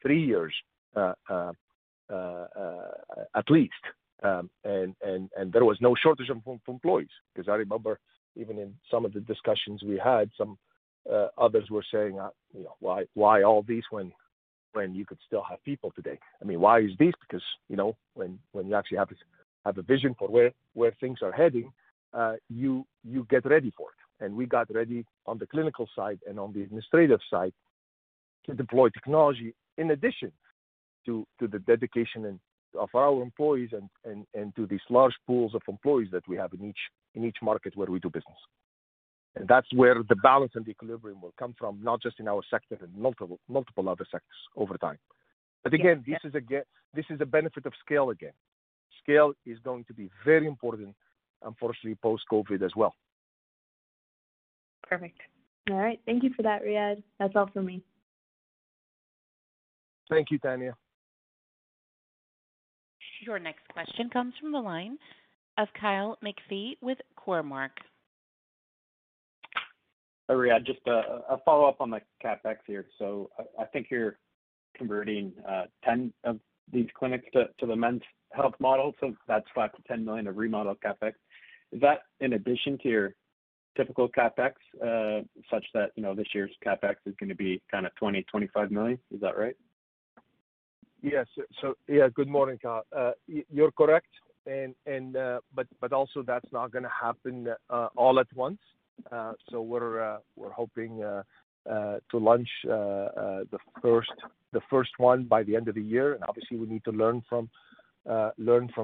[0.03, 0.53] three years
[0.97, 1.15] at
[3.49, 3.85] least.
[4.23, 7.99] Um, there was no shortage of employees because I remember
[8.37, 10.59] even in some of the discussions we had, some
[11.11, 14.13] uh, others were saying, uh, you know, "Why all these when
[14.73, 17.15] when you could still have people today?" I mean, why is this?
[17.21, 19.09] Because, you know, when when you actually have
[19.65, 21.73] have a vision for where where things are heading,
[22.13, 24.25] uh, you you get ready for it.
[24.25, 27.55] And we got ready on the clinical side and on the administrative side
[28.47, 30.33] to deploy technology in addition
[31.07, 32.27] to to the dedication
[32.79, 36.53] of our employees and and, and to these large pools of employees that we have
[36.53, 36.79] in each
[37.15, 38.39] in each market where we do business.
[39.37, 42.43] And that's where the balance and the equilibrium will come from, not just in our
[42.51, 44.99] sector, in multiple multiple other sectors over time.
[45.63, 48.33] But again, this is a benefit of scale again.
[49.03, 50.95] Scale is going to be very important,
[51.43, 52.95] unfortunately, post-COVID as well.
[54.89, 55.21] Perfect.
[55.71, 56.01] All right.
[56.07, 57.03] Thank you for that, Riadh.
[57.19, 57.83] That's all for me.
[60.09, 60.75] Thank you, Tanya.
[63.21, 64.97] Your next question comes from the line
[65.59, 67.71] of Kyle McPhee with Cormark.
[70.29, 70.65] Hi, Riadh.
[70.65, 72.87] Just a follow-up on the CapEx here.
[72.99, 74.17] So I think you're
[74.77, 76.39] converting uh, 10 of
[76.73, 78.03] these clinics to the men's
[78.33, 81.13] health model, so that's 5 million-10 million of remodel CapEx.
[81.73, 83.15] Is that in addition to your
[83.77, 84.53] typical CapEx,
[84.83, 88.71] uh, such that, you know, this year's CapEx is gonna be kind of 20 million-25
[88.71, 88.99] million?
[89.13, 89.57] Is that right?
[91.03, 91.27] Yes.
[91.61, 92.85] So yeah, good morning, Kyle.
[92.97, 94.09] Uh, you're correct.
[94.47, 98.59] And and uh but also that's not gonna happen uh, all at once.
[99.11, 105.75] Uh, so we're uh we're hoping to launch the first one by the end of
[105.75, 106.15] the year.
[106.15, 107.49] And obviously we need to learn from
[108.09, 108.31] Uh,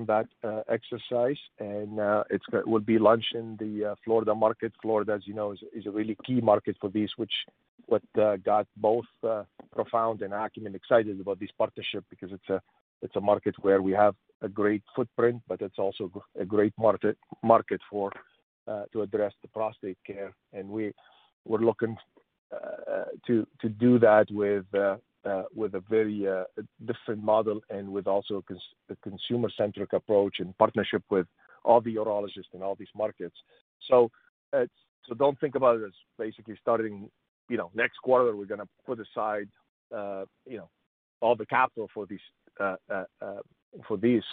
[0.04, 1.38] that uh, exercise.
[1.58, 4.72] And uh, it will be launched in the Florida market.
[4.82, 7.32] Florida, as you know, is a really key market for this, which
[7.86, 8.02] what
[8.44, 9.06] got both
[9.72, 12.60] Profound and Akumin excited about this partnership because it's a
[13.02, 17.16] it's a market where we have a great footprint, but it's also a great market
[17.42, 18.12] market for
[18.92, 20.34] to address the prostate care.
[20.52, 20.92] And We're
[21.46, 21.96] looking
[23.26, 24.66] to to do that with
[25.26, 25.42] Uh,
[25.74, 26.44] a very uh,
[26.84, 28.44] different model and with also
[28.90, 31.26] a consumer-centric approach in partnership with
[31.64, 33.34] all the urologists in all these markets.
[33.88, 34.10] So,
[34.56, 34.66] uh,
[35.04, 37.10] so don't think about it as basically starting,
[37.48, 39.48] you know, next quarter, we're gonna put aside,
[39.92, 40.68] uh, you know,
[41.20, 42.26] all the capital for these
[43.88, 44.26] for these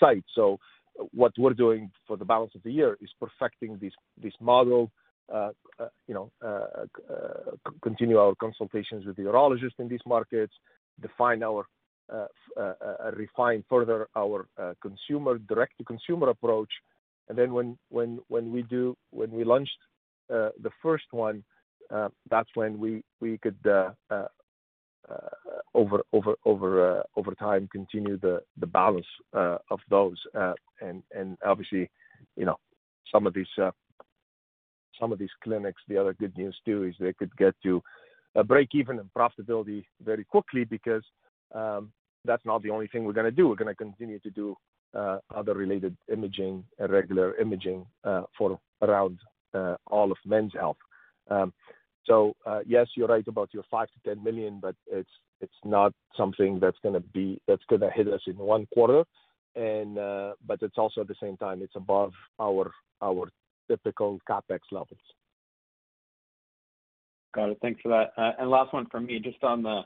[0.00, 0.28] sites.
[0.34, 0.58] So
[1.12, 3.92] what we're doing for the balance of the year is perfecting this
[4.24, 4.90] this model,
[5.32, 5.88] Uh, uh,
[6.44, 6.84] uh,
[7.82, 10.52] continue our consultations with the urologists in these markets,
[11.00, 11.66] Define our
[13.16, 14.46] refine further our
[14.82, 16.70] consumer direct-to-consumer approach.
[17.28, 19.78] And then when we launched
[20.28, 21.42] the first one,
[22.30, 23.56] that's when we could
[25.74, 30.18] over uh, time continue the balance uh, of those.
[30.34, 31.90] Uh, and obviously,
[32.36, 32.56] you know,
[33.12, 33.70] some of these uh,
[35.00, 35.82] some of these clinics.
[35.88, 37.82] The other good news too is they could get to
[38.34, 41.02] a break even and profitability very quickly because
[41.54, 41.92] um,
[42.24, 43.48] that's not the only thing we're going to do.
[43.48, 44.56] We're going to continue to do
[44.94, 49.18] uh, other related imaging and regular imaging uh, for around
[49.54, 50.76] uh, all of men's health.
[51.30, 51.52] Um,
[52.04, 55.92] so uh, yes, you're right about your five to ten million, but it's it's not
[56.16, 59.04] something that's going to be that's going to hit us in one quarter,
[59.54, 63.30] and uh, but it's also at the same time it's above our our
[63.68, 65.00] typical capex levels.
[67.34, 67.58] Got it.
[67.62, 68.12] Thanks for that.
[68.20, 69.82] Uh, and last one from me, just on the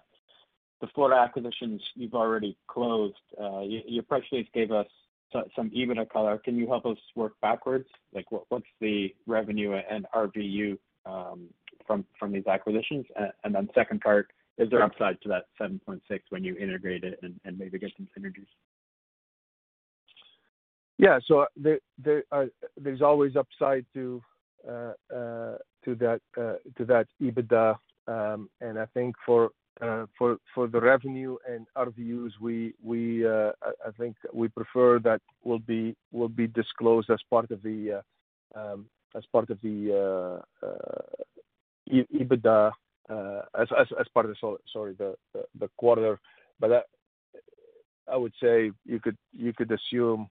[0.82, 3.14] the Florida acquisitions you've already closed.
[3.40, 4.86] Uh, your press release gave us
[5.32, 6.38] some EBITDA color.
[6.38, 7.88] Can you help us work backwards?
[8.12, 11.48] Like, what's the revenue and RVU um,
[11.86, 13.06] from these acquisitions?
[13.44, 16.00] And then second part, is there upside to that 7.6
[16.30, 18.46] when you integrate it and maybe get some synergies?
[20.99, 21.18] Yeah.
[21.26, 24.22] So there, there are, there's always upside to
[24.66, 27.76] uh, uh, to that uh to that EBITDA.
[28.09, 33.53] Um, and I think for uh, for for the revenue and RVUs, we we uh,
[33.64, 38.03] I think we prefer that will be will be disclosed as part of the
[38.57, 40.40] uh, um, as part of the
[41.92, 42.72] EBITDA,
[43.11, 46.18] as as as part of the, sorry, the quarter.
[46.59, 46.86] But
[48.11, 50.28] I would say you could you could assume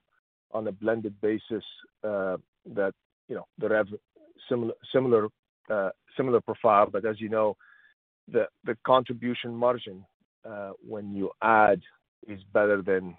[0.52, 1.64] on a blended basis
[2.02, 2.92] that,
[3.28, 3.84] you know, the
[6.16, 6.86] similar profile.
[6.90, 7.56] But as you know,
[8.28, 8.48] the
[8.84, 10.04] contribution margin
[10.48, 11.80] uh, when you add
[12.26, 13.16] is better than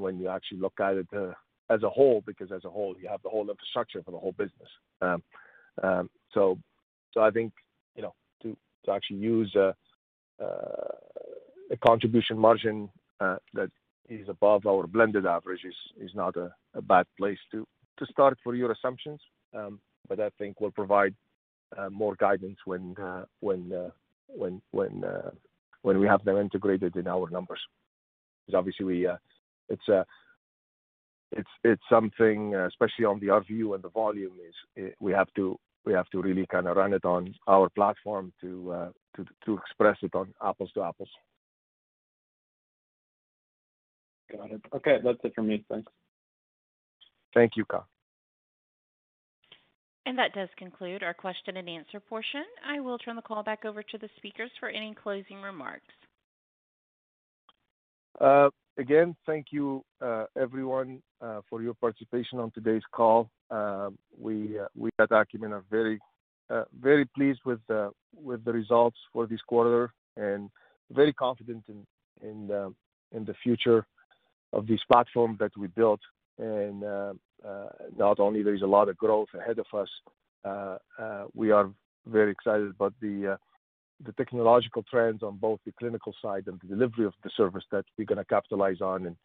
[0.00, 1.32] when you actually look at it uh,
[1.70, 4.32] as a whole, because as a whole, you have the whole infrastructure for the whole
[4.32, 4.68] business.
[5.00, 5.22] Um,
[5.82, 6.58] um, so
[7.18, 7.52] I think,
[7.96, 8.56] you know, to
[8.92, 9.74] actually use a
[11.86, 12.90] contribution margin
[13.20, 13.70] uh, that
[14.08, 17.66] is above our blended average is not a bad place to
[18.10, 19.20] start for your assumptions.
[19.54, 21.14] Um, but I think we'll provide
[21.90, 22.94] more guidance when
[23.40, 23.72] when
[24.70, 25.30] when uh,
[25.82, 27.60] when we have them integrated in our numbers.
[28.46, 29.16] Because obviously we uh,
[29.68, 30.04] it's uh,
[31.32, 34.34] it's it's something, especially on the RVU and the volume,
[34.76, 38.32] is we have to we have to really kind of run it on our platform
[38.40, 41.10] to to to express it on apples to apples.
[44.32, 44.60] Got it.
[44.74, 45.64] Okay, that's it for me.
[45.68, 45.90] Thanks.
[47.34, 47.86] Thank you, Kyle.
[50.06, 52.44] And that does conclude our question and answer portion.
[52.66, 55.86] I will turn the call back over to the speakers for any closing remarks.
[58.20, 63.30] Uh, again, thank you, uh, everyone, uh, for your participation on today's call.
[63.50, 65.98] Uh, we uh, we at Akumin are very
[66.50, 67.60] uh, very pleased with
[68.14, 70.50] with the results for this quarter and
[70.90, 71.86] very confident in
[72.22, 72.74] in
[73.12, 73.86] in the future
[74.54, 76.00] of this platform that we built.
[76.38, 77.12] And uh,
[77.96, 79.88] not only there is a lot of growth ahead of us,
[80.44, 81.70] uh, uh, we are
[82.06, 83.38] very excited about the
[84.16, 88.04] technological trends on both the clinical side and the delivery of the service that we're
[88.04, 89.16] gonna capitalize on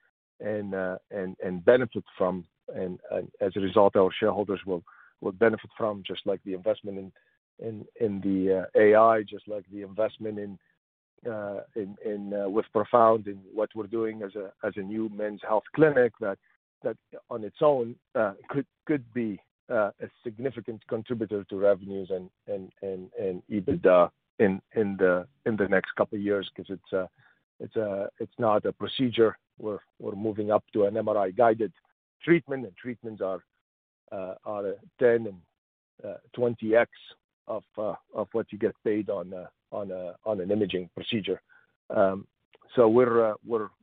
[0.42, 2.46] and benefit from.
[2.74, 3.00] And
[3.42, 4.84] as a result, our shareholders will
[5.34, 7.14] benefit from, just like the investment
[7.60, 10.58] in the AI, just like the investment in
[11.28, 11.60] Uh,
[12.34, 16.14] uh, with Profound in what we're doing as a as a new men's health clinic
[16.22, 16.38] that
[16.84, 16.96] that
[17.30, 18.34] on its own uh,
[18.86, 19.40] could be
[19.70, 22.72] uh, a significant contributor to revenues and and
[23.20, 24.10] and EBITDA
[24.40, 27.08] in in the in the next couple of years because it's uh
[27.60, 29.38] it's a it's not a procedure.
[29.58, 31.74] We're we're moving up to an MRI-guided
[32.24, 33.44] treatment, and treatments are
[34.12, 36.88] 10 and 20x
[37.48, 39.34] of of what you get paid on
[39.72, 41.42] an imaging procedure.
[41.90, 42.28] Um,
[42.76, 43.36] so we're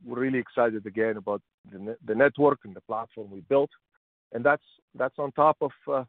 [0.07, 3.71] really excited again about the network and the platform we built.
[4.33, 6.05] And that's on top of uh,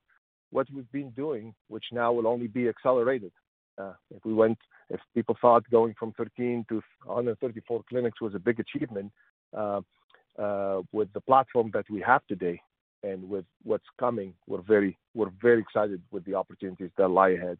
[0.52, 3.32] what we've been doing, which now will only be accelerated.
[3.78, 4.58] Uh, if we went,
[4.90, 9.12] if people thought going from 13 to 134 clinics was a big achievement,
[9.54, 9.82] uh,
[10.92, 12.62] with the platform that we have today
[13.04, 14.98] and with what's coming, we're very
[15.60, 17.58] excited with the opportunities that lie ahead.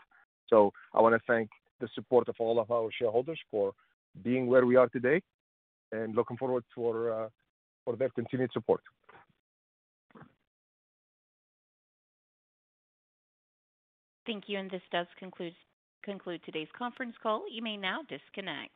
[0.48, 1.50] So I want to thank
[1.80, 3.74] the support of all of our shareholders for
[4.24, 5.22] being where we are today
[5.92, 7.30] and looking forward for uh,
[7.86, 8.82] for their continued support.
[14.26, 15.54] Thank you, and this does conclude
[16.46, 17.44] today's conference call.
[17.50, 18.76] You may now disconnect.